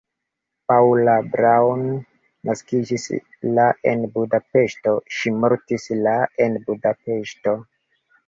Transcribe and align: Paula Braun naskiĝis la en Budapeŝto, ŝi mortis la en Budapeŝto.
Paula 0.71 1.13
Braun 1.33 1.83
naskiĝis 2.49 3.05
la 3.59 3.67
en 3.91 4.01
Budapeŝto, 4.15 4.95
ŝi 5.17 5.33
mortis 5.43 5.85
la 6.07 6.15
en 6.47 6.57
Budapeŝto. 6.71 7.55